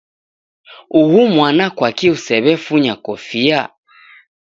[1.01, 3.61] Uhu mwana kwakii usew'efunya kofia?